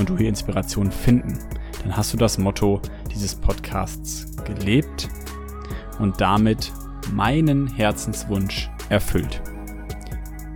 und 0.00 0.08
du 0.08 0.16
hier 0.16 0.28
Inspiration 0.28 0.90
finden, 0.90 1.38
dann 1.82 1.96
hast 1.96 2.12
du 2.12 2.16
das 2.16 2.38
Motto 2.38 2.80
dieses 3.14 3.34
Podcasts 3.34 4.26
gelebt 4.44 5.08
und 5.98 6.20
damit 6.20 6.72
meinen 7.12 7.66
Herzenswunsch 7.68 8.70
erfüllt. 8.88 9.42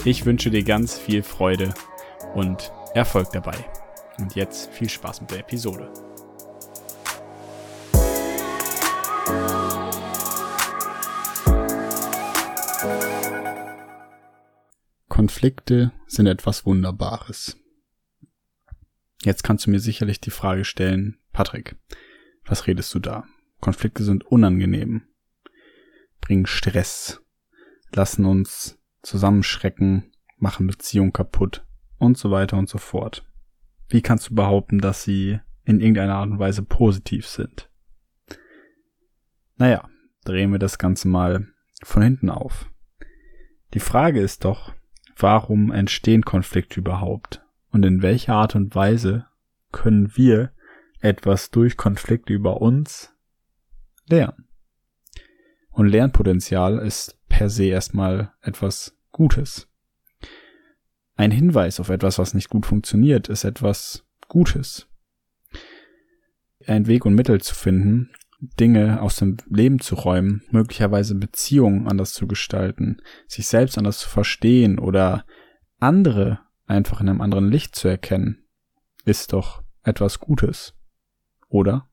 Ich 0.04 0.26
wünsche 0.26 0.50
dir 0.50 0.64
ganz 0.64 0.98
viel 0.98 1.22
Freude 1.22 1.72
und 2.34 2.72
Erfolg 2.94 3.30
dabei. 3.32 3.56
Und 4.18 4.34
jetzt 4.34 4.70
viel 4.70 4.88
Spaß 4.88 5.22
mit 5.22 5.30
der 5.30 5.40
Episode. 5.40 5.90
Konflikte 15.08 15.92
sind 16.06 16.26
etwas 16.26 16.64
Wunderbares. 16.64 17.56
Jetzt 19.24 19.42
kannst 19.42 19.64
du 19.64 19.70
mir 19.70 19.80
sicherlich 19.80 20.20
die 20.20 20.30
Frage 20.30 20.66
stellen, 20.66 21.16
Patrick, 21.32 21.76
was 22.44 22.66
redest 22.66 22.94
du 22.94 22.98
da? 22.98 23.24
Konflikte 23.58 24.04
sind 24.04 24.22
unangenehm, 24.26 25.04
bringen 26.20 26.44
Stress, 26.44 27.22
lassen 27.90 28.26
uns 28.26 28.78
zusammenschrecken, 29.02 30.12
machen 30.36 30.66
Beziehungen 30.66 31.14
kaputt 31.14 31.64
und 31.96 32.18
so 32.18 32.30
weiter 32.30 32.58
und 32.58 32.68
so 32.68 32.76
fort. 32.76 33.26
Wie 33.88 34.02
kannst 34.02 34.28
du 34.28 34.34
behaupten, 34.34 34.78
dass 34.78 35.04
sie 35.04 35.40
in 35.64 35.80
irgendeiner 35.80 36.16
Art 36.16 36.28
und 36.28 36.38
Weise 36.38 36.62
positiv 36.62 37.26
sind? 37.26 37.70
Naja, 39.56 39.88
drehen 40.26 40.52
wir 40.52 40.58
das 40.58 40.76
Ganze 40.76 41.08
mal 41.08 41.48
von 41.82 42.02
hinten 42.02 42.28
auf. 42.28 42.70
Die 43.72 43.80
Frage 43.80 44.20
ist 44.20 44.44
doch, 44.44 44.74
warum 45.16 45.72
entstehen 45.72 46.26
Konflikte 46.26 46.80
überhaupt? 46.80 47.43
Und 47.74 47.84
in 47.84 48.02
welcher 48.02 48.34
Art 48.34 48.54
und 48.54 48.74
Weise 48.76 49.26
können 49.72 50.16
wir 50.16 50.52
etwas 51.00 51.50
durch 51.50 51.76
Konflikte 51.76 52.32
über 52.32 52.62
uns 52.62 53.12
lernen. 54.08 54.46
Und 55.70 55.88
Lernpotenzial 55.88 56.78
ist 56.78 57.18
per 57.28 57.50
se 57.50 57.64
erstmal 57.64 58.32
etwas 58.42 58.96
Gutes. 59.10 59.68
Ein 61.16 61.32
Hinweis 61.32 61.80
auf 61.80 61.88
etwas, 61.88 62.18
was 62.18 62.32
nicht 62.32 62.48
gut 62.48 62.64
funktioniert, 62.64 63.28
ist 63.28 63.42
etwas 63.42 64.06
Gutes. 64.28 64.88
Ein 66.66 66.86
Weg 66.86 67.04
und 67.04 67.16
Mittel 67.16 67.40
zu 67.40 67.56
finden, 67.56 68.12
Dinge 68.60 69.02
aus 69.02 69.16
dem 69.16 69.38
Leben 69.48 69.80
zu 69.80 69.96
räumen, 69.96 70.42
möglicherweise 70.50 71.16
Beziehungen 71.16 71.88
anders 71.88 72.12
zu 72.12 72.28
gestalten, 72.28 72.98
sich 73.26 73.48
selbst 73.48 73.76
anders 73.78 73.98
zu 73.98 74.08
verstehen 74.08 74.78
oder 74.78 75.24
andere 75.80 76.38
einfach 76.66 77.00
in 77.00 77.08
einem 77.08 77.20
anderen 77.20 77.50
Licht 77.50 77.74
zu 77.76 77.88
erkennen, 77.88 78.44
ist 79.04 79.32
doch 79.32 79.62
etwas 79.82 80.20
Gutes. 80.20 80.74
Oder? 81.48 81.88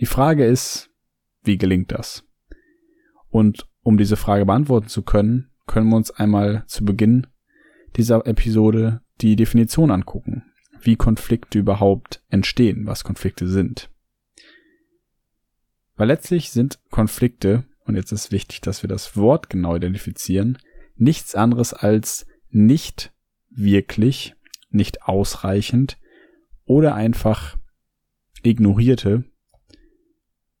Die 0.00 0.06
Frage 0.06 0.44
ist, 0.44 0.90
wie 1.42 1.58
gelingt 1.58 1.92
das? 1.92 2.24
Und 3.28 3.66
um 3.82 3.98
diese 3.98 4.16
Frage 4.16 4.46
beantworten 4.46 4.88
zu 4.88 5.02
können, 5.02 5.50
können 5.66 5.88
wir 5.88 5.96
uns 5.96 6.10
einmal 6.10 6.64
zu 6.66 6.84
Beginn 6.84 7.26
dieser 7.96 8.26
Episode 8.26 9.02
die 9.20 9.36
Definition 9.36 9.90
angucken, 9.90 10.44
wie 10.80 10.96
Konflikte 10.96 11.58
überhaupt 11.58 12.22
entstehen, 12.28 12.86
was 12.86 13.04
Konflikte 13.04 13.46
sind. 13.46 13.90
Weil 15.96 16.08
letztlich 16.08 16.50
sind 16.50 16.80
Konflikte, 16.90 17.64
und 17.84 17.94
jetzt 17.94 18.12
ist 18.12 18.32
wichtig, 18.32 18.60
dass 18.60 18.82
wir 18.82 18.88
das 18.88 19.16
Wort 19.16 19.50
genau 19.50 19.76
identifizieren, 19.76 20.58
nichts 20.96 21.34
anderes 21.34 21.74
als 21.74 22.26
nicht 22.54 23.12
wirklich, 23.50 24.34
nicht 24.70 25.02
ausreichend 25.02 25.98
oder 26.64 26.94
einfach 26.94 27.56
ignorierte 28.42 29.24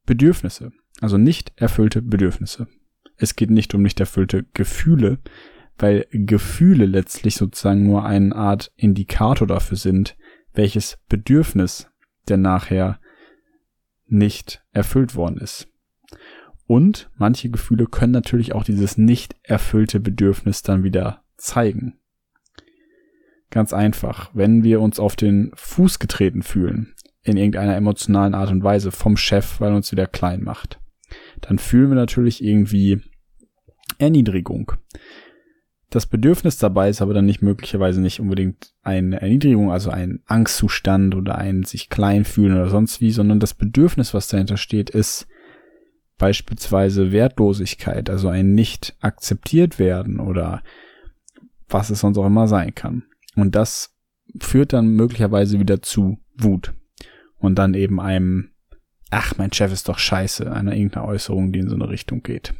Bedürfnisse, 0.04 0.72
also 1.00 1.18
nicht 1.18 1.52
erfüllte 1.56 2.02
Bedürfnisse. 2.02 2.68
Es 3.16 3.36
geht 3.36 3.50
nicht 3.50 3.74
um 3.74 3.82
nicht 3.82 4.00
erfüllte 4.00 4.44
Gefühle, 4.54 5.18
weil 5.78 6.06
Gefühle 6.10 6.86
letztlich 6.86 7.36
sozusagen 7.36 7.86
nur 7.86 8.04
eine 8.04 8.34
Art 8.34 8.72
Indikator 8.76 9.46
dafür 9.46 9.76
sind, 9.76 10.16
welches 10.52 10.98
Bedürfnis 11.08 11.88
denn 12.28 12.42
nachher 12.42 13.00
nicht 14.06 14.62
erfüllt 14.72 15.14
worden 15.14 15.38
ist. 15.38 15.68
Und 16.66 17.10
manche 17.16 17.50
Gefühle 17.50 17.86
können 17.86 18.12
natürlich 18.12 18.54
auch 18.54 18.64
dieses 18.64 18.96
nicht 18.98 19.34
erfüllte 19.42 19.98
Bedürfnis 20.00 20.62
dann 20.62 20.84
wieder 20.84 21.21
zeigen. 21.42 21.98
Ganz 23.50 23.72
einfach, 23.72 24.30
wenn 24.32 24.64
wir 24.64 24.80
uns 24.80 24.98
auf 24.98 25.16
den 25.16 25.52
Fuß 25.54 25.98
getreten 25.98 26.42
fühlen, 26.42 26.94
in 27.22 27.36
irgendeiner 27.36 27.76
emotionalen 27.76 28.34
Art 28.34 28.50
und 28.50 28.64
Weise 28.64 28.90
vom 28.90 29.16
Chef, 29.16 29.60
weil 29.60 29.74
uns 29.74 29.92
wieder 29.92 30.06
klein 30.06 30.42
macht, 30.42 30.80
dann 31.40 31.58
fühlen 31.58 31.90
wir 31.90 31.96
natürlich 31.96 32.42
irgendwie 32.42 33.02
Erniedrigung. 33.98 34.72
Das 35.90 36.06
Bedürfnis 36.06 36.56
dabei 36.56 36.88
ist 36.88 37.02
aber 37.02 37.12
dann 37.12 37.26
nicht 37.26 37.42
möglicherweise 37.42 38.00
nicht 38.00 38.18
unbedingt 38.18 38.72
eine 38.82 39.20
Erniedrigung, 39.20 39.70
also 39.70 39.90
ein 39.90 40.22
Angstzustand 40.24 41.14
oder 41.14 41.36
ein 41.36 41.64
sich 41.64 41.90
klein 41.90 42.24
fühlen 42.24 42.54
oder 42.54 42.70
sonst 42.70 43.02
wie, 43.02 43.10
sondern 43.10 43.40
das 43.40 43.52
Bedürfnis, 43.52 44.14
was 44.14 44.28
dahinter 44.28 44.56
steht, 44.56 44.88
ist 44.88 45.26
beispielsweise 46.16 47.12
Wertlosigkeit, 47.12 48.08
also 48.08 48.28
ein 48.28 48.54
nicht 48.54 48.96
akzeptiert 49.00 49.78
werden 49.78 50.18
oder 50.18 50.62
was 51.72 51.90
es 51.90 52.00
sonst 52.00 52.18
auch 52.18 52.26
immer 52.26 52.48
sein 52.48 52.74
kann. 52.74 53.04
Und 53.36 53.54
das 53.54 53.94
führt 54.40 54.72
dann 54.72 54.88
möglicherweise 54.88 55.58
wieder 55.58 55.82
zu 55.82 56.18
Wut. 56.36 56.74
Und 57.38 57.56
dann 57.56 57.74
eben 57.74 58.00
einem, 58.00 58.50
ach, 59.10 59.36
mein 59.36 59.52
Chef 59.52 59.72
ist 59.72 59.88
doch 59.88 59.98
scheiße, 59.98 60.52
einer 60.52 60.74
irgendeiner 60.74 61.06
Äußerung, 61.06 61.52
die 61.52 61.58
in 61.58 61.68
so 61.68 61.74
eine 61.74 61.88
Richtung 61.88 62.22
geht. 62.22 62.54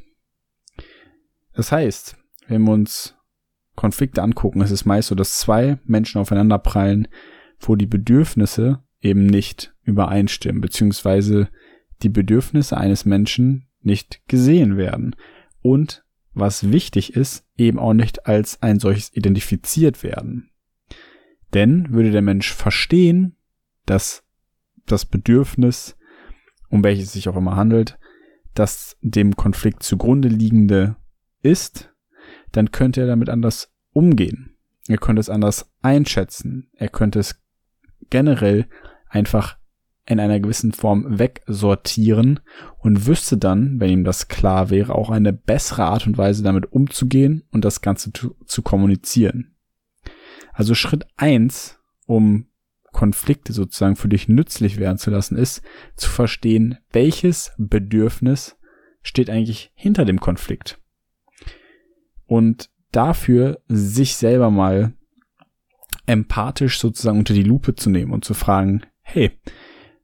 Das 1.55 1.71
heißt, 1.71 2.17
wenn 2.49 2.63
wir 2.63 2.73
uns 2.73 3.17
Konflikte 3.75 4.23
angucken, 4.23 4.61
ist 4.61 4.71
es 4.71 4.85
meist 4.85 5.09
so, 5.09 5.15
dass 5.15 5.39
zwei 5.39 5.79
Menschen 5.85 6.21
aufeinander 6.21 6.59
prallen, 6.59 7.09
wo 7.61 7.77
die 7.77 7.87
Bedürfnisse 7.87 8.83
eben 9.01 9.27
nicht 9.27 9.75
übereinstimmen, 9.83 10.61
beziehungsweise 10.61 11.49
die 12.03 12.09
Bedürfnisse 12.09 12.77
eines 12.77 13.05
Menschen 13.05 13.69
nicht 13.81 14.27
gesehen 14.29 14.77
werden 14.77 15.17
und 15.61 16.02
was 16.35 16.71
wichtig 16.71 17.15
ist, 17.15 17.45
eben 17.57 17.79
auch 17.79 17.93
nicht 17.93 18.27
als 18.27 18.63
ein 18.63 18.79
solches 18.79 19.15
identifiziert 19.15 20.03
werden. 20.03 20.51
Denn 21.55 21.93
würde 21.93 22.11
der 22.11 22.23
Mensch 22.23 22.53
verstehen, 22.53 23.37
dass 23.85 24.25
das 24.87 25.05
Bedürfnis, 25.05 25.97
um 26.69 26.83
welches 26.83 27.07
es 27.07 27.13
sich 27.13 27.29
auch 27.29 27.37
immer 27.37 27.57
handelt, 27.57 27.99
das 28.55 28.97
dem 29.01 29.37
Konflikt 29.37 29.83
zugrunde 29.83 30.29
liegende 30.29 30.97
ist, 31.43 31.93
dann 32.53 32.71
könnte 32.71 33.01
er 33.03 33.07
damit 33.07 33.29
anders 33.29 33.73
umgehen. 33.93 34.57
Er 34.89 34.99
könnte 34.99 35.21
es 35.21 35.31
anders 35.31 35.71
einschätzen. 35.81 36.71
Er 36.75 36.89
könnte 36.89 37.19
es 37.19 37.41
generell 38.11 38.69
einfach 39.09 39.59
in 40.05 40.19
einer 40.19 40.41
gewissen 40.41 40.73
Form 40.73 41.19
wegsortieren 41.19 42.41
und 42.79 43.07
wüsste 43.07 43.39
dann, 43.39 43.79
wenn 43.79 43.91
ihm 43.91 44.05
das 44.05 44.29
klar 44.29 44.71
wäre, 44.71 44.95
auch 44.95 45.11
eine 45.11 45.33
bessere 45.33 45.85
Art 45.85 46.07
und 46.07 46.19
Weise 46.19 46.43
damit 46.43 46.73
umzugehen 46.73 47.45
und 47.53 47.65
das 47.65 47.81
Ganze 47.83 48.13
zu, 48.13 48.35
zu 48.45 48.63
kommunizieren. 48.63 49.55
Also 50.53 50.75
Schritt 50.75 51.07
eins, 51.17 51.79
um 52.07 52.47
Konflikte 52.93 53.53
sozusagen 53.53 53.97
für 53.97 54.09
dich 54.09 54.29
nützlich 54.29 54.77
werden 54.77 54.99
zu 54.99 55.11
lassen, 55.11 55.37
ist 55.37 55.63
zu 55.97 56.11
verstehen, 56.11 56.79
welches 56.93 57.53
Bedürfnis 57.57 58.59
steht 59.03 59.31
eigentlich 59.31 59.73
hinter 59.75 60.05
dem 60.05 60.21
Konflikt. 60.21 60.81
Und 62.27 62.71
dafür 62.93 63.61
sich 63.69 64.17
selber 64.17 64.51
mal 64.51 64.93
empathisch 66.07 66.79
sozusagen 66.79 67.19
unter 67.19 67.35
die 67.35 67.43
Lupe 67.43 67.75
zu 67.75 67.89
nehmen 67.89 68.13
und 68.13 68.25
zu 68.25 68.35
fragen, 68.35 68.83
hey, 69.01 69.39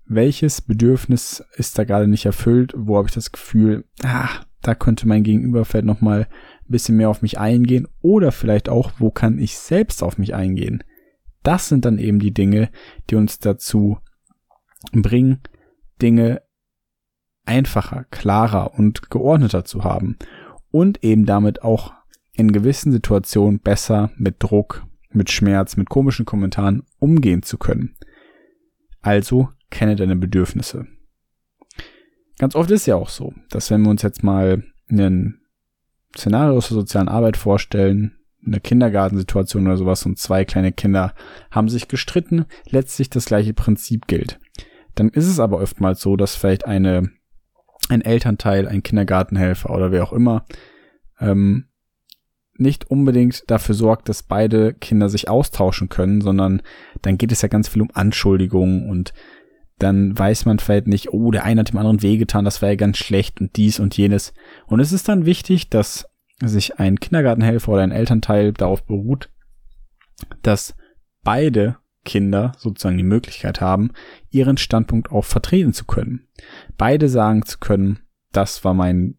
welches 0.08 0.60
Bedürfnis 0.60 1.44
ist 1.56 1.78
da 1.78 1.84
gerade 1.84 2.08
nicht 2.08 2.26
erfüllt? 2.26 2.72
Wo 2.76 2.96
habe 2.96 3.08
ich 3.08 3.14
das 3.14 3.32
Gefühl, 3.32 3.84
ah, 4.02 4.28
da 4.62 4.75
könnte 4.75 5.06
mein 5.06 5.22
Gegenüber 5.22 5.64
vielleicht 5.64 5.87
nochmal 5.87 6.22
ein 6.22 6.70
bisschen 6.72 6.96
mehr 6.96 7.10
auf 7.10 7.22
mich 7.22 7.38
eingehen 7.38 7.87
oder 8.00 8.32
vielleicht 8.32 8.69
auch, 8.69 8.93
wo 8.99 9.10
kann 9.10 9.38
ich 9.38 9.56
selbst 9.56 10.02
auf 10.02 10.19
mich 10.19 10.34
eingehen? 10.34 10.82
das 11.49 11.69
sind 11.69 11.87
dann 11.87 11.99
eben 11.99 12.19
die 12.19 12.34
Dinge, 12.34 12.70
die 13.08 13.16
uns 13.16 13.38
dazu 13.38 13.99
bringen, 14.93 15.40
Dinge 16.02 16.43
einfacher, 17.46 18.05
klarer 18.10 18.75
und 18.75 19.10
geordneter 19.10 19.64
zu 19.64 19.82
haben 19.82 20.19
und 20.70 21.02
eben 21.02 21.25
damit 21.25 21.62
auch 21.62 21.94
in 22.32 22.52
gewissen 22.52 22.93
Situationen 22.93 23.60
besser 23.60 24.10
mit 24.16 24.37
Druck, 24.40 24.84
mit 25.10 25.31
Schmerz, 25.31 25.78
mit 25.78 25.88
komischen 25.88 26.26
Kommentaren 26.26 26.82
umgehen 26.99 27.43
zu 27.43 27.56
können. 27.56 27.96
Also 29.08 29.49
kenne 29.70 29.96
deine 29.96 30.16
Bedürfnisse. 30.16 30.87
Ganz 32.38 32.55
oft 32.55 32.70
ist 32.70 32.84
ja 32.84 32.96
auch 32.96 33.08
so, 33.08 33.32
dass 33.49 33.70
wenn 33.70 33.81
wir 33.81 33.88
uns 33.88 34.02
jetzt 34.02 34.22
mal 34.22 34.62
ein 34.90 35.40
Szenario 36.14 36.52
der 36.52 36.60
sozialen 36.60 37.08
Arbeit 37.08 37.38
vorstellen, 37.38 38.19
eine 38.44 38.60
Kindergartensituation 38.60 39.66
oder 39.66 39.78
sowas 39.78 40.05
und 40.05 40.19
zwei 40.19 40.44
kleine 40.44 40.72
Kinder 40.72 41.14
haben 41.50 41.70
sich 41.70 41.88
gestritten, 41.88 42.44
letztlich 42.69 43.08
das 43.08 43.25
gleiche 43.25 43.55
Prinzip 43.55 44.08
gilt. 44.08 44.38
Dann 44.94 45.08
ist 45.08 45.26
es 45.26 45.40
aber 45.40 45.62
oftmals 45.62 46.02
so, 46.02 46.14
dass 46.16 46.37
vielleicht 46.37 46.66
eine, 46.66 47.08
ein 47.88 48.02
Elternteil, 48.02 48.69
ein 48.69 48.82
Kindergartenhelfer 48.82 49.70
oder 49.70 49.90
wer 49.90 50.05
auch 50.05 50.12
immer, 50.12 50.44
ähm, 51.19 51.68
nicht 52.60 52.90
unbedingt 52.90 53.44
dafür 53.49 53.75
sorgt, 53.75 54.08
dass 54.08 54.22
beide 54.22 54.75
Kinder 54.75 55.08
sich 55.08 55.28
austauschen 55.28 55.88
können, 55.88 56.20
sondern 56.20 56.62
dann 57.02 57.19
geht 57.19 57.32
es 57.32 57.43
ja 57.43 57.49
ganz 57.49 57.69
viel 57.69 57.82
um 57.82 57.90
Anschuldigungen 57.93 58.88
und 58.88 59.12
dann 59.78 60.19
weiß 60.19 60.44
man 60.44 60.58
vielleicht 60.58 60.88
nicht, 60.88 61.12
oh, 61.12 61.31
der 61.31 61.44
eine 61.44 61.60
hat 61.60 61.70
dem 61.70 61.78
anderen 61.78 62.02
wehgetan, 62.02 62.44
das 62.44 62.60
war 62.62 62.70
ja 62.70 62.75
ganz 62.75 62.99
schlecht 62.99 63.40
und 63.40 63.56
dies 63.56 63.78
und 63.78 63.96
jenes. 63.96 64.34
Und 64.66 64.81
es 64.81 64.93
ist 64.93 65.08
dann 65.08 65.25
wichtig, 65.25 65.70
dass 65.70 66.08
sich 66.43 66.78
ein 66.78 66.99
Kindergartenhelfer 66.99 67.72
oder 67.72 67.82
ein 67.82 67.93
Elternteil 67.93 68.52
darauf 68.52 68.84
beruht, 68.84 69.31
dass 70.43 70.75
beide 71.22 71.76
Kinder 72.05 72.52
sozusagen 72.56 72.96
die 72.96 73.05
Möglichkeit 73.05 73.60
haben, 73.60 73.93
ihren 74.31 74.56
Standpunkt 74.56 75.12
auch 75.12 75.25
vertreten 75.25 75.72
zu 75.72 75.84
können. 75.84 76.26
Beide 76.76 77.08
sagen 77.08 77.44
zu 77.44 77.58
können, 77.58 78.00
das 78.32 78.64
war 78.64 78.75
mein 78.75 79.16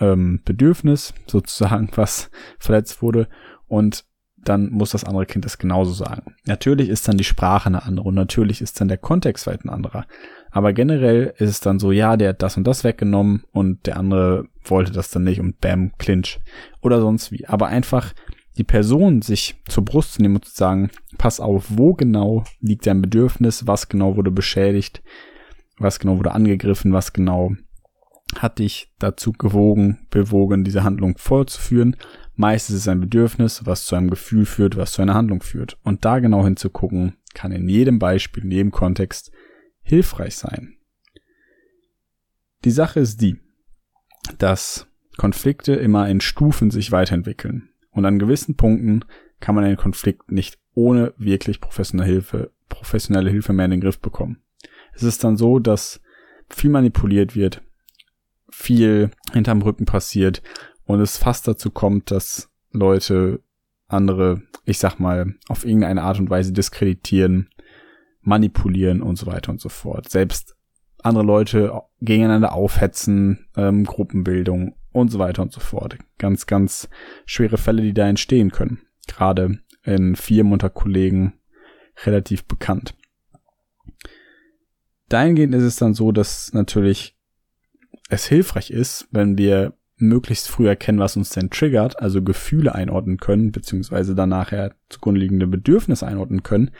ähm, 0.00 0.40
Bedürfnis 0.44 1.14
sozusagen, 1.26 1.90
was 1.96 2.30
verletzt 2.58 3.02
wurde 3.02 3.28
und 3.66 4.04
dann 4.36 4.70
muss 4.70 4.90
das 4.90 5.04
andere 5.04 5.26
Kind 5.26 5.44
das 5.44 5.58
genauso 5.58 5.92
sagen. 5.92 6.34
Natürlich 6.46 6.88
ist 6.88 7.08
dann 7.08 7.18
die 7.18 7.24
Sprache 7.24 7.66
eine 7.66 7.82
andere 7.82 8.08
und 8.08 8.14
natürlich 8.14 8.60
ist 8.60 8.80
dann 8.80 8.88
der 8.88 8.98
Kontext 8.98 9.46
weit 9.46 9.64
ein 9.64 9.68
anderer. 9.68 10.06
Aber 10.50 10.72
generell 10.72 11.34
ist 11.36 11.50
es 11.50 11.60
dann 11.60 11.78
so, 11.78 11.92
ja, 11.92 12.16
der 12.16 12.30
hat 12.30 12.42
das 12.42 12.56
und 12.56 12.64
das 12.64 12.84
weggenommen 12.84 13.44
und 13.52 13.86
der 13.86 13.98
andere 13.98 14.46
wollte 14.64 14.92
das 14.92 15.10
dann 15.10 15.24
nicht 15.24 15.40
und 15.40 15.60
bam, 15.60 15.92
Clinch 15.98 16.40
oder 16.80 17.00
sonst 17.00 17.32
wie. 17.32 17.46
Aber 17.46 17.66
einfach 17.66 18.14
die 18.56 18.64
Person 18.64 19.22
sich 19.22 19.56
zur 19.68 19.84
Brust 19.84 20.14
zu 20.14 20.22
nehmen 20.22 20.36
und 20.36 20.44
zu 20.44 20.54
sagen, 20.54 20.90
pass 21.16 21.40
auf, 21.40 21.66
wo 21.68 21.94
genau 21.94 22.44
liegt 22.60 22.86
dein 22.86 23.02
Bedürfnis, 23.02 23.66
was 23.66 23.88
genau 23.88 24.16
wurde 24.16 24.30
beschädigt, 24.30 25.02
was 25.78 26.00
genau 26.00 26.18
wurde 26.18 26.32
angegriffen, 26.32 26.92
was 26.92 27.12
genau 27.12 27.52
hat 28.38 28.58
dich 28.58 28.92
dazu 28.98 29.32
gewogen, 29.32 30.06
bewogen, 30.10 30.64
diese 30.64 30.84
Handlung 30.84 31.16
fortzuführen 31.18 31.96
Meist 32.40 32.70
ist 32.70 32.76
es 32.76 32.88
ein 32.88 33.00
Bedürfnis, 33.00 33.66
was 33.66 33.84
zu 33.84 33.96
einem 33.96 34.10
Gefühl 34.10 34.46
führt, 34.46 34.76
was 34.76 34.92
zu 34.92 35.02
einer 35.02 35.14
Handlung 35.14 35.42
führt. 35.42 35.76
Und 35.82 36.04
da 36.04 36.20
genau 36.20 36.44
hinzugucken, 36.44 37.16
kann 37.34 37.50
in 37.50 37.68
jedem 37.68 37.98
Beispiel, 37.98 38.44
in 38.44 38.52
jedem 38.52 38.70
Kontext 38.70 39.32
hilfreich 39.82 40.36
sein. 40.36 40.76
Die 42.64 42.70
Sache 42.70 43.00
ist 43.00 43.20
die, 43.20 43.40
dass 44.38 44.86
Konflikte 45.16 45.72
immer 45.72 46.08
in 46.08 46.20
Stufen 46.20 46.70
sich 46.70 46.92
weiterentwickeln. 46.92 47.70
Und 47.90 48.04
an 48.04 48.20
gewissen 48.20 48.54
Punkten 48.54 49.04
kann 49.40 49.56
man 49.56 49.64
einen 49.64 49.76
Konflikt 49.76 50.30
nicht 50.30 50.60
ohne 50.74 51.14
wirklich 51.16 51.60
professionelle 51.60 52.08
Hilfe, 52.08 52.52
professionelle 52.68 53.30
Hilfe 53.30 53.52
mehr 53.52 53.64
in 53.64 53.72
den 53.72 53.80
Griff 53.80 53.98
bekommen. 53.98 54.38
Es 54.92 55.02
ist 55.02 55.24
dann 55.24 55.36
so, 55.36 55.58
dass 55.58 56.00
viel 56.48 56.70
manipuliert 56.70 57.34
wird, 57.34 57.62
viel 58.68 59.10
hinterm 59.32 59.62
Rücken 59.62 59.86
passiert 59.86 60.42
und 60.84 61.00
es 61.00 61.16
fast 61.16 61.48
dazu 61.48 61.70
kommt, 61.70 62.10
dass 62.10 62.50
Leute 62.70 63.40
andere, 63.86 64.42
ich 64.66 64.76
sag 64.76 65.00
mal, 65.00 65.36
auf 65.48 65.64
irgendeine 65.64 66.02
Art 66.02 66.18
und 66.18 66.28
Weise 66.28 66.52
diskreditieren, 66.52 67.48
manipulieren 68.20 69.00
und 69.00 69.16
so 69.16 69.24
weiter 69.26 69.52
und 69.52 69.58
so 69.62 69.70
fort. 69.70 70.10
Selbst 70.10 70.54
andere 71.02 71.24
Leute 71.24 71.80
gegeneinander 72.02 72.52
aufhetzen, 72.52 73.46
ähm, 73.56 73.84
Gruppenbildung 73.84 74.74
und 74.92 75.10
so 75.10 75.18
weiter 75.18 75.40
und 75.40 75.52
so 75.52 75.60
fort. 75.60 75.96
Ganz, 76.18 76.44
ganz 76.44 76.90
schwere 77.24 77.56
Fälle, 77.56 77.80
die 77.80 77.94
da 77.94 78.06
entstehen 78.06 78.50
können. 78.50 78.82
Gerade 79.06 79.60
in 79.82 80.14
Firmen 80.14 80.52
unter 80.52 80.68
Kollegen 80.68 81.32
relativ 82.04 82.44
bekannt. 82.44 82.94
Dahingehend 85.08 85.54
ist 85.54 85.62
es 85.62 85.76
dann 85.76 85.94
so, 85.94 86.12
dass 86.12 86.52
natürlich 86.52 87.17
es 88.08 88.26
hilfreich 88.26 88.70
ist, 88.70 89.06
wenn 89.10 89.38
wir 89.38 89.74
möglichst 89.96 90.48
früh 90.48 90.68
erkennen, 90.68 90.98
was 90.98 91.16
uns 91.16 91.30
denn 91.30 91.50
triggert, 91.50 92.00
also 92.00 92.22
Gefühle 92.22 92.74
einordnen 92.74 93.18
können, 93.18 93.52
beziehungsweise 93.52 94.14
dann 94.14 94.30
nachher 94.30 94.74
zugrunde 94.88 95.20
liegende 95.20 95.46
Bedürfnisse 95.46 96.06
einordnen 96.06 96.42
können, 96.42 96.70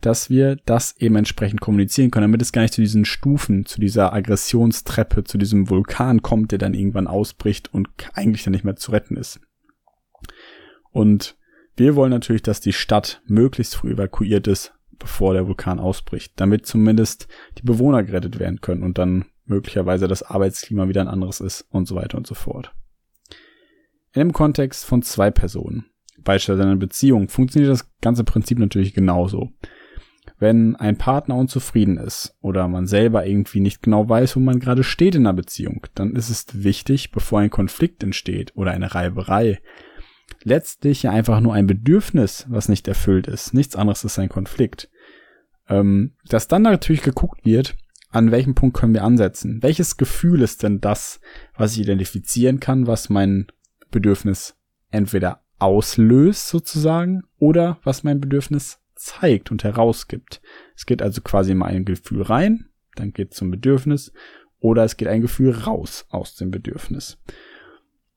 dass 0.00 0.30
wir 0.30 0.56
das 0.66 0.96
eben 0.98 1.16
entsprechend 1.16 1.60
kommunizieren 1.60 2.10
können, 2.10 2.24
damit 2.24 2.42
es 2.42 2.52
gar 2.52 2.62
nicht 2.62 2.74
zu 2.74 2.80
diesen 2.80 3.04
Stufen, 3.04 3.66
zu 3.66 3.80
dieser 3.80 4.12
Aggressionstreppe, 4.12 5.24
zu 5.24 5.38
diesem 5.38 5.70
Vulkan 5.70 6.22
kommt, 6.22 6.52
der 6.52 6.58
dann 6.58 6.74
irgendwann 6.74 7.06
ausbricht 7.06 7.72
und 7.72 7.88
eigentlich 8.14 8.44
dann 8.44 8.52
nicht 8.52 8.64
mehr 8.64 8.76
zu 8.76 8.92
retten 8.92 9.16
ist. 9.16 9.40
Und 10.90 11.36
wir 11.76 11.94
wollen 11.96 12.10
natürlich, 12.10 12.42
dass 12.42 12.60
die 12.60 12.72
Stadt 12.72 13.22
möglichst 13.26 13.76
früh 13.76 13.92
evakuiert 13.92 14.48
ist, 14.48 14.74
bevor 14.98 15.34
der 15.34 15.46
Vulkan 15.46 15.78
ausbricht, 15.78 16.32
damit 16.36 16.66
zumindest 16.66 17.28
die 17.58 17.62
Bewohner 17.62 18.02
gerettet 18.02 18.38
werden 18.38 18.60
können 18.60 18.82
und 18.82 18.98
dann 18.98 19.26
möglicherweise 19.50 20.08
das 20.08 20.22
Arbeitsklima 20.22 20.88
wieder 20.88 21.02
ein 21.02 21.08
anderes 21.08 21.40
ist 21.40 21.66
und 21.70 21.86
so 21.86 21.96
weiter 21.96 22.16
und 22.16 22.26
so 22.26 22.34
fort. 22.34 22.72
In 24.12 24.20
dem 24.20 24.32
Kontext 24.32 24.86
von 24.86 25.02
zwei 25.02 25.30
Personen, 25.30 25.84
beispielsweise 26.18 26.62
einer 26.62 26.76
Beziehung, 26.76 27.28
funktioniert 27.28 27.70
das 27.70 27.90
ganze 28.00 28.24
Prinzip 28.24 28.58
natürlich 28.58 28.94
genauso. 28.94 29.50
Wenn 30.38 30.74
ein 30.76 30.96
Partner 30.96 31.36
unzufrieden 31.36 31.98
ist 31.98 32.34
oder 32.40 32.66
man 32.66 32.86
selber 32.86 33.26
irgendwie 33.26 33.60
nicht 33.60 33.82
genau 33.82 34.08
weiß, 34.08 34.36
wo 34.36 34.40
man 34.40 34.58
gerade 34.58 34.84
steht 34.84 35.14
in 35.14 35.26
einer 35.26 35.34
Beziehung, 35.34 35.86
dann 35.94 36.16
ist 36.16 36.30
es 36.30 36.46
wichtig, 36.64 37.10
bevor 37.10 37.40
ein 37.40 37.50
Konflikt 37.50 38.02
entsteht 38.02 38.52
oder 38.56 38.70
eine 38.70 38.94
Reiberei, 38.94 39.60
letztlich 40.42 41.02
ja 41.02 41.10
einfach 41.10 41.40
nur 41.40 41.54
ein 41.54 41.66
Bedürfnis, 41.66 42.46
was 42.48 42.68
nicht 42.68 42.88
erfüllt 42.88 43.26
ist. 43.26 43.52
Nichts 43.52 43.76
anderes 43.76 44.04
ist 44.04 44.18
ein 44.18 44.28
Konflikt. 44.28 44.88
Ähm, 45.68 46.14
dass 46.26 46.48
dann 46.48 46.62
natürlich 46.62 47.02
geguckt 47.02 47.44
wird, 47.44 47.76
an 48.10 48.30
welchem 48.30 48.54
Punkt 48.54 48.76
können 48.76 48.94
wir 48.94 49.04
ansetzen? 49.04 49.62
Welches 49.62 49.96
Gefühl 49.96 50.42
ist 50.42 50.62
denn 50.62 50.80
das, 50.80 51.20
was 51.56 51.74
ich 51.74 51.80
identifizieren 51.80 52.60
kann, 52.60 52.86
was 52.86 53.08
mein 53.08 53.46
Bedürfnis 53.90 54.56
entweder 54.90 55.42
auslöst 55.58 56.48
sozusagen 56.48 57.22
oder 57.38 57.78
was 57.84 58.02
mein 58.02 58.20
Bedürfnis 58.20 58.80
zeigt 58.94 59.50
und 59.50 59.64
herausgibt. 59.64 60.40
Es 60.76 60.86
geht 60.86 61.02
also 61.02 61.20
quasi 61.22 61.52
immer 61.52 61.66
ein 61.66 61.84
Gefühl 61.84 62.22
rein, 62.22 62.66
dann 62.96 63.12
geht 63.12 63.34
zum 63.34 63.50
Bedürfnis 63.50 64.12
oder 64.58 64.84
es 64.84 64.96
geht 64.96 65.08
ein 65.08 65.22
Gefühl 65.22 65.52
raus 65.52 66.06
aus 66.10 66.34
dem 66.36 66.50
Bedürfnis. 66.50 67.18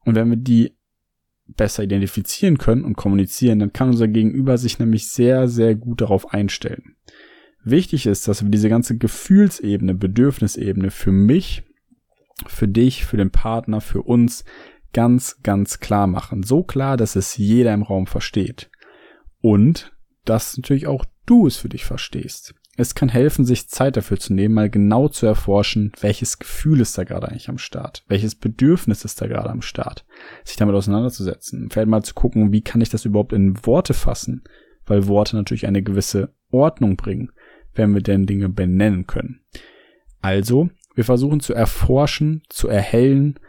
Und 0.06 0.16
wenn 0.16 0.30
wir 0.30 0.38
die 0.38 0.76
besser 1.46 1.84
identifizieren 1.84 2.58
können 2.58 2.84
und 2.84 2.96
kommunizieren, 2.96 3.60
dann 3.60 3.74
kann 3.74 3.90
unser 3.90 4.08
Gegenüber 4.08 4.58
sich 4.58 4.80
nämlich 4.80 5.10
sehr, 5.10 5.48
sehr 5.48 5.76
gut 5.76 6.02
darauf 6.02 6.34
einstellen. 6.34 6.96
Wichtig 7.64 8.06
ist, 8.08 8.28
dass 8.28 8.44
wir 8.44 8.50
diese 8.50 8.70
ganze 8.70 8.98
Gefühlsebene, 8.98 9.94
Bedürfnisebene 9.94 10.92
für 10.92 11.12
mich, 11.12 11.64
für 12.46 12.68
dich, 12.68 13.06
für 13.06 13.18
den 13.18 13.32
Partner, 13.32 13.80
für 13.80 14.02
uns 14.02 14.44
ganz, 14.92 15.42
ganz 15.44 15.80
klar 15.80 16.08
machen. 16.08 16.44
So 16.44 16.64
klar, 16.64 16.98
dass 16.98 17.16
es 17.16 17.38
jeder 17.38 17.74
im 17.74 17.84
Raum 17.84 18.06
versteht. 18.06 18.70
Und 19.42 19.94
dass 20.26 20.58
natürlich 20.58 20.88
auch 20.88 21.06
du 21.26 21.48
es 21.48 21.58
für 21.58 21.70
dich 21.70 21.86
verstehst. 21.86 22.54
Es 22.76 22.96
kann 22.96 23.10
helfen, 23.10 23.46
sich 23.46 23.70
Zeit 23.70 23.98
dafür 23.98 24.20
zu 24.20 24.34
nehmen, 24.34 24.56
mal 24.56 24.70
genau 24.70 25.08
zu 25.08 25.26
erforschen, 25.26 25.92
welches 26.02 26.40
Gefühl 26.40 26.82
ist 26.82 26.98
da 26.98 27.04
gerade 27.04 27.30
eigentlich 27.30 27.50
am 27.50 27.60
Start, 27.60 28.04
welches 28.08 28.34
Bedürfnis 28.34 29.06
ist 29.06 29.22
da 29.22 29.28
gerade 29.28 29.50
am 29.50 29.62
Start, 29.62 30.06
sich 30.44 30.58
damit 30.58 30.74
auseinanderzusetzen, 30.74 31.70
vielleicht 31.70 31.88
mal 31.88 32.04
zu 32.04 32.16
gucken, 32.16 32.52
wie 32.52 32.62
kann 32.62 32.82
ich 32.82 32.90
das 32.90 33.06
überhaupt 33.06 33.32
in 33.32 33.64
Worte 33.64 33.94
fassen, 33.94 34.44
weil 34.88 35.08
Worte 35.08 35.36
natürlich 35.36 35.68
eine 35.68 35.84
gewisse 35.84 36.34
Ordnung 36.50 36.96
bringen 36.96 37.32
wenn 37.76 37.94
wir 37.94 38.02
denn 38.02 38.26
Dinge 38.26 38.50
benennen 38.50 39.08
können. 39.08 39.42
Also, 40.22 40.70
wir 40.96 41.04
versuchen 41.04 41.40
zu 41.40 41.54
erforschen, 41.54 42.44
zu 42.50 42.68
erhellen, 42.68 43.40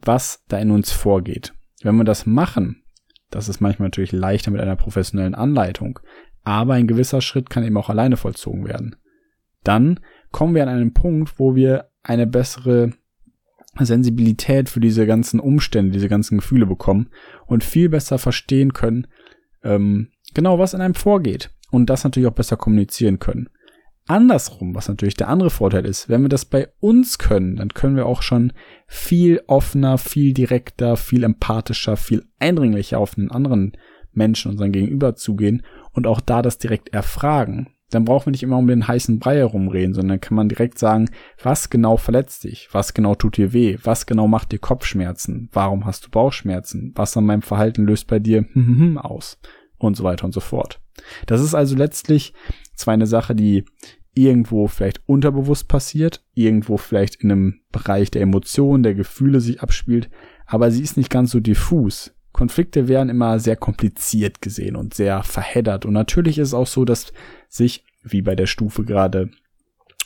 was 0.00 0.44
da 0.48 0.58
in 0.58 0.70
uns 0.70 0.92
vorgeht. 0.92 1.54
Wenn 1.82 1.96
wir 1.96 2.04
das 2.04 2.26
machen, 2.26 2.82
das 3.30 3.48
ist 3.48 3.60
manchmal 3.60 3.88
natürlich 3.88 4.12
leichter 4.12 4.50
mit 4.50 4.60
einer 4.60 4.76
professionellen 4.76 5.34
Anleitung, 5.34 6.00
aber 6.42 6.74
ein 6.74 6.86
gewisser 6.86 7.20
Schritt 7.20 7.50
kann 7.50 7.64
eben 7.64 7.76
auch 7.76 7.90
alleine 7.90 8.16
vollzogen 8.16 8.66
werden. 8.66 8.96
Dann 9.64 10.00
kommen 10.30 10.54
wir 10.54 10.62
an 10.62 10.68
einen 10.68 10.92
Punkt, 10.92 11.38
wo 11.38 11.54
wir 11.54 11.90
eine 12.02 12.26
bessere 12.26 12.92
Sensibilität 13.78 14.68
für 14.68 14.80
diese 14.80 15.06
ganzen 15.06 15.40
Umstände, 15.40 15.92
diese 15.92 16.08
ganzen 16.08 16.38
Gefühle 16.38 16.66
bekommen 16.66 17.10
und 17.46 17.64
viel 17.64 17.88
besser 17.88 18.18
verstehen 18.18 18.72
können, 18.72 19.06
ähm, 19.62 20.12
genau 20.34 20.58
was 20.58 20.72
in 20.72 20.80
einem 20.80 20.94
vorgeht. 20.94 21.50
und 21.72 21.90
das 21.90 22.04
natürlich 22.04 22.28
auch 22.28 22.34
besser 22.34 22.56
kommunizieren 22.56 23.18
können. 23.18 23.48
Andersrum, 24.06 24.74
was 24.74 24.88
natürlich 24.88 25.16
der 25.16 25.28
andere 25.28 25.50
Vorteil 25.50 25.84
ist, 25.84 26.08
wenn 26.08 26.22
wir 26.22 26.28
das 26.28 26.44
bei 26.44 26.68
uns 26.78 27.18
können, 27.18 27.56
dann 27.56 27.70
können 27.70 27.96
wir 27.96 28.06
auch 28.06 28.22
schon 28.22 28.52
viel 28.86 29.42
offener, 29.48 29.98
viel 29.98 30.32
direkter, 30.32 30.96
viel 30.96 31.24
empathischer, 31.24 31.96
viel 31.96 32.24
eindringlicher 32.38 32.98
auf 32.98 33.18
einen 33.18 33.32
anderen 33.32 33.72
Menschen, 34.12 34.52
unseren 34.52 34.72
Gegenüber 34.72 35.16
zugehen 35.16 35.62
und 35.92 36.06
auch 36.06 36.20
da 36.20 36.40
das 36.40 36.58
direkt 36.58 36.94
erfragen. 36.94 37.68
Dann 37.90 38.04
brauchen 38.04 38.26
wir 38.26 38.30
nicht 38.32 38.42
immer 38.42 38.58
um 38.58 38.66
den 38.66 38.88
heißen 38.88 39.18
Brei 39.18 39.36
herumreden, 39.36 39.94
sondern 39.94 40.20
kann 40.20 40.34
man 40.34 40.48
direkt 40.48 40.78
sagen, 40.78 41.08
was 41.40 41.70
genau 41.70 41.96
verletzt 41.96 42.44
dich? 42.44 42.68
Was 42.72 42.94
genau 42.94 43.14
tut 43.14 43.36
dir 43.36 43.52
weh? 43.52 43.78
Was 43.82 44.06
genau 44.06 44.26
macht 44.26 44.50
dir 44.50 44.58
Kopfschmerzen? 44.58 45.48
Warum 45.52 45.84
hast 45.84 46.06
du 46.06 46.10
Bauchschmerzen? 46.10 46.92
Was 46.96 47.16
an 47.16 47.26
meinem 47.26 47.42
Verhalten 47.42 47.86
löst 47.86 48.08
bei 48.08 48.18
dir 48.18 48.44
aus? 48.96 49.38
Und 49.78 49.96
so 49.96 50.04
weiter 50.04 50.24
und 50.24 50.32
so 50.32 50.40
fort. 50.40 50.80
Das 51.26 51.42
ist 51.42 51.54
also 51.54 51.76
letztlich 51.76 52.32
zwar 52.76 52.94
eine 52.94 53.06
Sache, 53.06 53.34
die 53.34 53.64
irgendwo 54.14 54.66
vielleicht 54.66 55.00
unterbewusst 55.06 55.68
passiert, 55.68 56.24
irgendwo 56.34 56.78
vielleicht 56.78 57.16
in 57.16 57.30
einem 57.30 57.60
Bereich 57.70 58.10
der 58.10 58.22
Emotionen, 58.22 58.82
der 58.82 58.94
Gefühle 58.94 59.40
sich 59.40 59.60
abspielt, 59.60 60.08
aber 60.46 60.70
sie 60.70 60.82
ist 60.82 60.96
nicht 60.96 61.10
ganz 61.10 61.30
so 61.30 61.40
diffus. 61.40 62.14
Konflikte 62.32 62.88
werden 62.88 63.08
immer 63.08 63.38
sehr 63.38 63.56
kompliziert 63.56 64.42
gesehen 64.42 64.76
und 64.76 64.94
sehr 64.94 65.22
verheddert. 65.22 65.86
Und 65.86 65.94
natürlich 65.94 66.38
ist 66.38 66.48
es 66.48 66.54
auch 66.54 66.66
so, 66.66 66.84
dass 66.84 67.12
sich, 67.48 67.84
wie 68.02 68.22
bei 68.22 68.36
der 68.36 68.46
Stufe 68.46 68.84
gerade, 68.84 69.30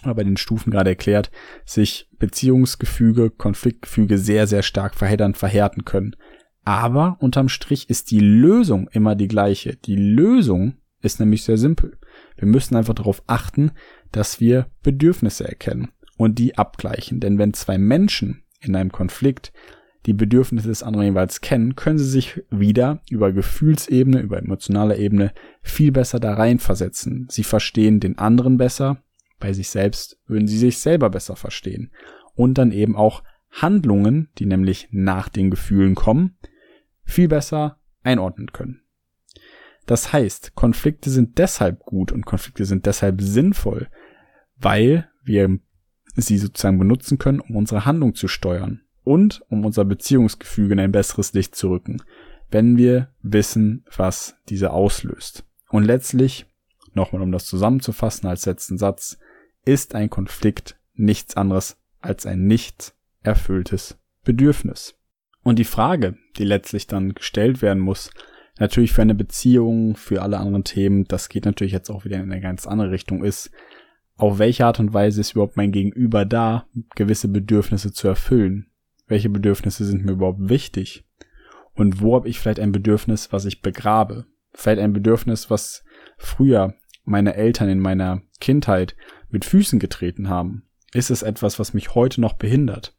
oder 0.05 0.15
bei 0.15 0.25
den 0.25 0.37
Stufen 0.37 0.71
gerade 0.71 0.91
erklärt, 0.91 1.31
sich 1.65 2.09
Beziehungsgefüge, 2.19 3.31
Konfliktgefüge 3.31 4.17
sehr, 4.17 4.47
sehr 4.47 4.62
stark 4.62 4.95
verheddern, 4.95 5.35
verhärten 5.35 5.85
können. 5.85 6.17
Aber 6.65 7.17
unterm 7.21 7.49
Strich 7.49 7.91
ist 7.91 8.11
die 8.11 8.21
Lösung 8.21 8.89
immer 8.93 9.17
die 9.17 9.29
gleiche. 9.29 9.77
Die 9.77 9.97
Lösung 9.97 10.75
ist 11.03 11.19
nämlich 11.19 11.43
sehr 11.43 11.59
simpel. 11.59 11.99
Wir 12.37 12.49
müssen 12.49 12.76
einfach 12.76 12.95
darauf 12.95 13.23
achten, 13.26 13.73
dass 14.12 14.40
wir 14.40 14.71
Bedürfnisse 14.83 15.49
erkennen 15.49 15.90
und 16.17 16.38
die 16.38 16.59
abgleichen. 16.59 17.21
Denn 17.21 17.38
wenn 17.38 17.55
zwei 17.55 17.79
Menschen 17.79 18.45
in 18.61 18.76
einem 18.76 18.93
Konflikt 18.93 19.52
die 20.07 20.14
Bedürfnisse 20.14 20.69
des 20.69 20.83
anderen 20.83 21.07
jeweils 21.07 21.40
kennen, 21.40 21.76
können 21.76 21.99
sie 21.99 22.09
sich 22.09 22.43
wieder 22.50 23.00
über 23.11 23.33
Gefühlsebene, 23.33 24.21
über 24.21 24.38
emotionaler 24.38 24.97
Ebene 24.97 25.33
viel 25.62 25.93
besser 25.93 26.21
da 26.21 26.35
reinversetzen. 26.35 27.26
Sie 27.31 27.45
verstehen 27.45 28.00
den 28.00 28.19
anderen 28.19 28.57
besser, 28.57 29.02
bei 29.38 29.52
sich 29.52 29.71
selbst 29.71 30.19
würden 30.26 30.49
sie 30.49 30.59
sich 30.59 30.79
selber 30.79 31.11
besser 31.11 31.37
verstehen. 31.37 31.90
Und 32.35 32.59
dann 32.59 32.73
eben 32.73 32.97
auch 32.97 33.23
Handlungen, 33.50 34.29
die 34.38 34.47
nämlich 34.47 34.88
nach 34.90 35.29
den 35.29 35.50
Gefühlen 35.50 35.95
kommen, 35.95 36.38
viel 37.05 37.29
besser 37.29 37.79
einordnen 38.02 38.52
können. 38.52 38.83
Das 39.90 40.12
heißt, 40.12 40.54
Konflikte 40.54 41.11
sind 41.11 41.38
deshalb 41.38 41.80
gut 41.80 42.12
und 42.12 42.25
Konflikte 42.25 42.64
sind 42.64 42.87
deshalb 42.87 43.20
sinnvoll, 43.20 43.88
weil 44.54 45.11
wir 45.25 45.59
sie 46.14 46.38
sozusagen 46.38 46.78
benutzen 46.78 47.18
können, 47.18 47.40
um 47.40 47.56
unsere 47.56 47.87
Handlung 47.87 48.14
zu 48.14 48.28
steuern 48.28 48.82
und 49.02 49.42
um 49.49 49.64
unser 49.64 49.85
Beziehungsgefüge 49.85 50.75
in 50.75 50.78
ein 50.78 50.92
besseres 50.92 51.32
Licht 51.32 51.56
zu 51.56 51.70
rücken, 51.70 52.00
wenn 52.52 52.76
wir 52.76 53.09
wissen, 53.23 53.85
was 53.97 54.37
diese 54.49 54.70
auslöst. 54.70 55.44
Und 55.70 55.82
letztlich, 55.82 56.47
nochmal 56.94 57.23
um 57.23 57.32
das 57.32 57.47
zusammenzufassen 57.47 58.28
als 58.28 58.47
letzten 58.47 58.78
Satz, 58.78 59.18
ist 59.64 59.97
ein 59.97 60.09
Konflikt 60.09 60.78
nichts 60.94 61.37
anderes 61.37 61.78
als 61.99 62.26
ein 62.26 62.47
nicht 62.47 62.94
erfülltes 63.25 63.99
Bedürfnis. 64.23 64.94
Und 65.42 65.59
die 65.59 65.64
Frage, 65.64 66.16
die 66.37 66.44
letztlich 66.44 66.87
dann 66.87 67.12
gestellt 67.12 67.61
werden 67.61 67.82
muss, 67.82 68.12
natürlich 68.61 68.93
für 68.93 69.02
eine 69.02 69.14
Beziehung, 69.14 69.97
für 69.97 70.23
alle 70.23 70.38
anderen 70.38 70.64
Themen, 70.64 71.05
das 71.05 71.29
geht 71.29 71.47
natürlich 71.47 71.73
jetzt 71.73 71.90
auch 71.90 72.05
wieder 72.05 72.17
in 72.17 72.31
eine 72.31 72.40
ganz 72.40 72.67
andere 72.67 72.93
Richtung, 72.93 73.25
ist, 73.25 73.50
auf 74.17 74.38
welche 74.38 74.67
Art 74.67 74.79
und 74.79 74.93
Weise 74.93 75.23
ist 75.23 75.33
überhaupt 75.33 75.57
mein 75.57 75.73
Gegenüber 75.73 76.26
da, 76.26 76.67
gewisse 76.95 77.29
Bedürfnisse 77.29 77.93
zu 77.93 78.07
erfüllen? 78.07 78.67
Welche 79.07 79.31
Bedürfnisse 79.31 79.85
sind 79.87 80.05
mir 80.05 80.12
überhaupt 80.12 80.50
wichtig? 80.50 81.05
Und 81.75 82.02
wo 82.02 82.14
habe 82.14 82.29
ich 82.29 82.38
vielleicht 82.38 82.61
ein 82.61 82.71
Bedürfnis, 82.71 83.33
was 83.33 83.47
ich 83.47 83.62
begrabe? 83.62 84.26
Vielleicht 84.52 84.81
ein 84.81 84.93
Bedürfnis, 84.93 85.49
was 85.49 85.85
früher 86.19 86.75
meine 87.05 87.35
Eltern 87.35 87.71
in 87.71 87.81
meiner 87.81 88.21
Kindheit 88.40 88.95
mit 89.31 89.47
Füßen 89.47 89.79
getreten 89.79 90.29
haben? 90.29 90.64
Ist 90.93 91.11
es 91.11 91.23
etwas, 91.23 91.59
was 91.59 91.73
mich 91.73 91.95
heute 91.95 92.21
noch 92.21 92.35
behindert? 92.35 92.95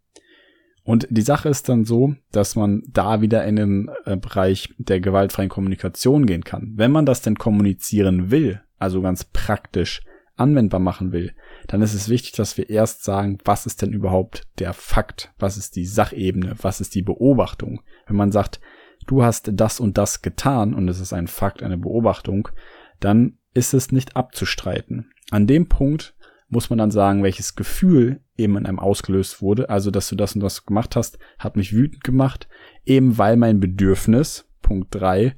Und 0.84 1.08
die 1.10 1.22
Sache 1.22 1.50
ist 1.50 1.70
dann 1.70 1.86
so, 1.86 2.16
dass 2.32 2.56
man 2.56 2.84
da 2.88 3.22
wieder 3.22 3.46
in 3.46 3.56
den 3.56 3.92
äh, 4.06 4.18
Bereich 4.18 4.74
der 4.78 5.00
gewaltfreien 5.00 5.50
Kommunikation 5.50 6.26
gehen 6.26 6.44
kann. 6.44 6.74
Wenn 6.76 6.92
man 6.92 7.06
das 7.06 7.22
denn 7.22 7.36
kommunizieren 7.36 8.32
will, 8.32 8.62
also 8.80 9.02
ganz 9.02 9.24
praktisch 9.24 10.02
anwendbar 10.38 10.80
machen 10.80 11.12
will, 11.12 11.34
dann 11.68 11.82
ist 11.82 11.94
es 11.94 12.10
wichtig, 12.10 12.32
dass 12.34 12.58
wir 12.58 12.70
erst 12.70 13.04
sagen, 13.04 13.38
was 13.46 13.68
ist 13.68 13.82
denn 13.82 13.94
überhaupt 13.94 14.48
der 14.58 14.74
Fakt? 14.74 15.32
Was 15.38 15.56
ist 15.56 15.76
die 15.76 15.86
Sachebene? 15.86 16.56
Was 16.62 16.82
ist 16.82 16.96
die 16.96 17.04
Beobachtung? 17.04 17.82
Wenn 18.08 18.16
man 18.16 18.32
sagt, 18.32 18.60
du 19.06 19.24
hast 19.24 19.52
das 19.54 19.80
und 19.80 19.98
das 19.98 20.24
getan 20.24 20.74
und 20.74 20.88
es 20.88 21.00
ist 21.00 21.14
ein 21.14 21.28
Fakt, 21.28 21.62
eine 21.62 21.78
Beobachtung, 21.78 22.50
dann 23.00 23.38
ist 23.54 23.74
es 23.74 23.92
nicht 23.92 24.16
abzustreiten. 24.16 25.12
An 25.30 25.46
dem 25.46 25.68
Punkt 25.68 26.16
muss 26.50 26.70
man 26.70 26.80
dann 26.80 26.92
sagen, 26.92 27.24
welches 27.24 27.56
Gefühl 27.56 28.22
eben 28.42 28.58
in 28.58 28.66
einem 28.66 28.80
ausgelöst 28.80 29.42
wurde. 29.42 29.70
Also, 29.70 29.92
dass 29.92 30.10
du 30.10 30.16
das 30.16 30.36
und 30.36 30.42
das 30.42 30.66
gemacht 30.66 30.96
hast, 30.96 31.20
hat 31.40 31.56
mich 31.56 31.74
wütend 31.74 32.04
gemacht, 32.04 32.48
eben 32.86 33.18
weil 33.18 33.38
mein 33.38 33.60
Bedürfnis, 33.60 34.50
Punkt 34.62 34.94
drei, 34.94 35.36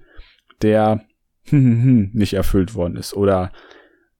der 0.61 1.05
nicht 1.51 2.33
erfüllt 2.33 2.75
worden 2.75 2.95
ist. 2.95 3.13
Oder 3.13 3.51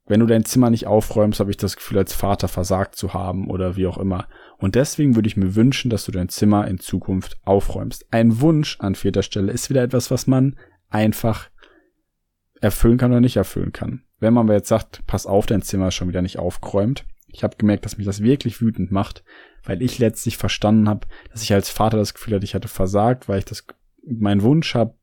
wenn 0.06 0.20
du 0.20 0.26
dein 0.26 0.44
Zimmer 0.44 0.70
nicht 0.70 0.86
aufräumst, 0.86 1.40
habe 1.40 1.52
ich 1.52 1.58
das 1.58 1.78
Gefühl, 1.78 1.98
als 1.98 2.14
Vater 2.14 2.48
versagt 2.48 2.96
zu 2.96 3.14
haben 3.14 3.50
oder 3.50 3.78
wie 3.78 3.88
auch 3.88 3.98
immer. 3.98 4.28
Und 4.58 4.76
deswegen 4.76 5.16
würde 5.16 5.28
ich 5.28 5.38
mir 5.38 5.56
wünschen, 5.56 5.90
dass 5.90 6.06
du 6.06 6.12
dein 6.12 6.30
Zimmer 6.30 6.68
in 6.68 6.80
Zukunft 6.80 7.38
aufräumst. 7.44 8.06
Ein 8.12 8.42
Wunsch 8.42 8.78
an 8.80 8.96
vierter 8.96 9.24
Stelle 9.24 9.52
ist 9.52 9.70
wieder 9.70 9.84
etwas, 9.84 10.12
was 10.12 10.28
man 10.28 10.58
einfach 10.90 11.50
erfüllen 12.60 12.98
kann 12.98 13.12
oder 13.12 13.22
nicht 13.22 13.38
erfüllen 13.38 13.72
kann. 13.72 14.04
Wenn 14.20 14.34
man 14.34 14.48
aber 14.48 14.54
jetzt 14.54 14.70
sagt, 14.70 15.06
pass 15.06 15.26
auf, 15.26 15.46
dein 15.46 15.62
Zimmer 15.62 15.90
ist 15.90 15.96
schon 15.96 16.08
wieder 16.08 16.22
nicht 16.22 16.40
aufgeräumt. 16.40 17.06
Ich 17.34 17.44
habe 17.44 17.58
gemerkt, 17.58 17.84
dass 17.84 17.98
mich 17.98 18.06
das 18.06 18.22
wirklich 18.22 18.62
wütend 18.62 18.92
macht, 18.92 19.24
weil 19.64 19.82
ich 19.82 19.98
letztlich 19.98 20.38
verstanden 20.38 20.88
habe, 20.88 21.08
dass 21.32 21.42
ich 21.42 21.54
als 21.54 21.70
Vater 21.70 21.98
das 21.98 22.14
Gefühl 22.14 22.36
hatte, 22.36 22.46
ich 22.46 22.56
hatte 22.56 22.68
versagt, 22.68 23.28
weil 23.28 23.40
ich 23.40 23.46
das 23.46 23.66
meinen 24.06 24.44
Wunsch 24.44 24.76
habe 24.76 24.94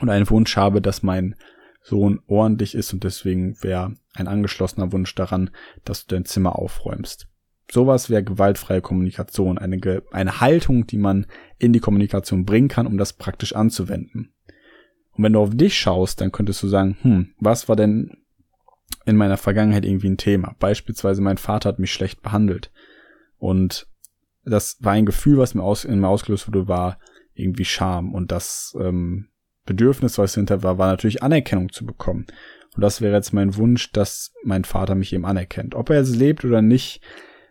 und 0.00 0.08
einen 0.08 0.28
Wunsch 0.30 0.56
habe, 0.56 0.80
dass 0.80 1.02
mein 1.02 1.36
Sohn 1.82 2.20
ordentlich 2.26 2.74
ist 2.74 2.92
und 2.92 3.04
deswegen 3.04 3.62
wäre 3.62 3.94
ein 4.14 4.28
angeschlossener 4.28 4.92
Wunsch 4.92 5.14
daran, 5.14 5.50
dass 5.84 6.06
du 6.06 6.14
dein 6.14 6.24
Zimmer 6.24 6.58
aufräumst. 6.58 7.28
Sowas 7.70 8.10
wäre 8.10 8.24
gewaltfreie 8.24 8.80
Kommunikation, 8.80 9.58
eine, 9.58 10.02
eine 10.10 10.40
Haltung, 10.40 10.86
die 10.86 10.98
man 10.98 11.26
in 11.58 11.72
die 11.72 11.80
Kommunikation 11.80 12.44
bringen 12.44 12.68
kann, 12.68 12.86
um 12.86 12.98
das 12.98 13.12
praktisch 13.12 13.54
anzuwenden. 13.54 14.32
Und 15.12 15.24
wenn 15.24 15.34
du 15.34 15.40
auf 15.40 15.54
dich 15.54 15.78
schaust, 15.78 16.20
dann 16.20 16.32
könntest 16.32 16.62
du 16.62 16.68
sagen, 16.68 16.96
hm, 17.02 17.34
was 17.38 17.68
war 17.68 17.76
denn 17.76 18.16
in 19.06 19.16
meiner 19.16 19.36
Vergangenheit 19.36 19.84
irgendwie 19.84 20.10
ein 20.10 20.16
Thema. 20.16 20.54
Beispielsweise 20.58 21.22
mein 21.22 21.38
Vater 21.38 21.70
hat 21.70 21.78
mich 21.78 21.92
schlecht 21.92 22.22
behandelt. 22.22 22.70
Und 23.38 23.86
das 24.44 24.76
war 24.80 24.92
ein 24.92 25.06
Gefühl, 25.06 25.38
was 25.38 25.54
mir, 25.54 25.62
aus, 25.62 25.84
in 25.84 26.00
mir 26.00 26.08
ausgelöst 26.08 26.46
wurde, 26.48 26.68
war 26.68 26.98
irgendwie 27.34 27.64
Scham. 27.64 28.14
Und 28.14 28.30
das 28.32 28.76
ähm, 28.78 29.28
Bedürfnis, 29.64 30.18
was 30.18 30.34
hinter 30.34 30.62
war, 30.62 30.78
war 30.78 30.88
natürlich 30.88 31.22
Anerkennung 31.22 31.72
zu 31.72 31.86
bekommen. 31.86 32.26
Und 32.74 32.82
das 32.82 33.00
wäre 33.00 33.16
jetzt 33.16 33.32
mein 33.32 33.56
Wunsch, 33.56 33.92
dass 33.92 34.32
mein 34.44 34.64
Vater 34.64 34.94
mich 34.94 35.12
eben 35.12 35.24
anerkennt. 35.24 35.74
Ob 35.74 35.90
er 35.90 35.98
jetzt 35.98 36.14
lebt 36.14 36.44
oder 36.44 36.62
nicht, 36.62 37.00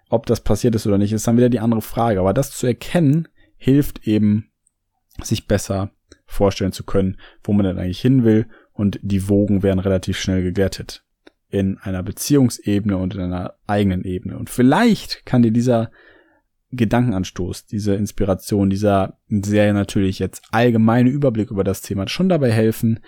ob 0.09 0.25
das 0.25 0.41
passiert 0.41 0.75
ist 0.75 0.87
oder 0.87 0.97
nicht, 0.97 1.11
ist 1.11 1.27
dann 1.27 1.37
wieder 1.37 1.49
die 1.49 1.59
andere 1.59 1.81
Frage. 1.81 2.19
Aber 2.19 2.33
das 2.33 2.51
zu 2.51 2.67
erkennen, 2.67 3.27
hilft 3.57 4.07
eben, 4.07 4.51
sich 5.21 5.47
besser 5.47 5.91
vorstellen 6.25 6.71
zu 6.71 6.83
können, 6.83 7.17
wo 7.43 7.51
man 7.51 7.65
denn 7.65 7.77
eigentlich 7.77 7.99
hin 7.99 8.23
will. 8.23 8.47
Und 8.71 8.99
die 9.01 9.27
Wogen 9.27 9.61
werden 9.63 9.79
relativ 9.79 10.17
schnell 10.17 10.41
geglättet 10.41 11.03
in 11.49 11.77
einer 11.79 12.03
Beziehungsebene 12.03 12.97
und 12.97 13.15
in 13.15 13.21
einer 13.21 13.55
eigenen 13.67 14.03
Ebene. 14.03 14.37
Und 14.37 14.49
vielleicht 14.49 15.25
kann 15.25 15.41
dir 15.41 15.51
dieser 15.51 15.91
Gedankenanstoß, 16.71 17.65
diese 17.65 17.95
Inspiration, 17.95 18.69
dieser 18.69 19.17
sehr 19.27 19.73
natürlich 19.73 20.19
jetzt 20.19 20.43
allgemeine 20.51 21.09
Überblick 21.09 21.49
über 21.49 21.63
das 21.63 21.81
Thema 21.81 22.07
schon 22.07 22.29
dabei 22.29 22.51
helfen, 22.51 22.99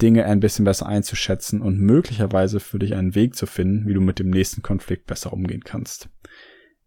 Dinge 0.00 0.24
ein 0.24 0.38
bisschen 0.38 0.64
besser 0.64 0.86
einzuschätzen 0.86 1.60
und 1.60 1.80
möglicherweise 1.80 2.60
für 2.60 2.78
dich 2.78 2.94
einen 2.94 3.16
Weg 3.16 3.34
zu 3.34 3.46
finden, 3.46 3.88
wie 3.88 3.94
du 3.94 4.00
mit 4.00 4.20
dem 4.20 4.30
nächsten 4.30 4.62
Konflikt 4.62 5.06
besser 5.06 5.32
umgehen 5.32 5.64
kannst. 5.64 6.08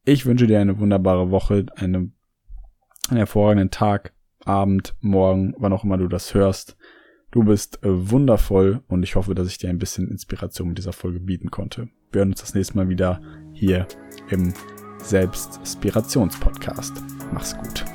Ich 0.05 0.25
wünsche 0.25 0.47
dir 0.47 0.61
eine 0.61 0.79
wunderbare 0.79 1.29
Woche, 1.29 1.65
eine, 1.75 2.09
einen 3.09 3.17
hervorragenden 3.17 3.69
Tag, 3.69 4.13
Abend, 4.45 4.95
Morgen, 5.01 5.53
wann 5.57 5.73
auch 5.73 5.83
immer 5.83 5.97
du 5.97 6.07
das 6.07 6.33
hörst. 6.33 6.77
Du 7.31 7.43
bist 7.43 7.83
äh, 7.83 8.11
wundervoll 8.11 8.81
und 8.87 9.03
ich 9.03 9.15
hoffe, 9.15 9.33
dass 9.33 9.47
ich 9.47 9.57
dir 9.57 9.69
ein 9.69 9.79
bisschen 9.79 10.09
Inspiration 10.09 10.69
mit 10.69 10.77
dieser 10.77 10.93
Folge 10.93 11.19
bieten 11.19 11.49
konnte. 11.49 11.89
Wir 12.11 12.19
hören 12.19 12.31
uns 12.31 12.41
das 12.41 12.53
nächste 12.53 12.75
Mal 12.75 12.89
wieder 12.89 13.21
hier 13.53 13.87
im 14.29 14.53
Selbstspirationspodcast. 14.99 16.93
Mach's 17.31 17.57
gut. 17.57 17.85